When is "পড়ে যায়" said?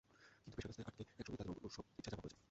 2.21-2.39